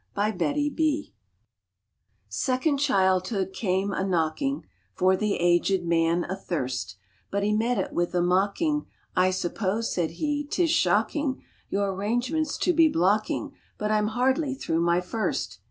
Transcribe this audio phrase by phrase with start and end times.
[0.15, 1.13] [12] AGE PROOF
[2.27, 4.63] SECOND childhood came a knocking,
[4.95, 6.95] For the aged man athirst,
[7.29, 8.87] But he met it with a mocking"
[9.25, 14.55] I suppose," said he," tis shocking Your arrangements to be blocking, But I m hardly
[14.55, 15.59] through my first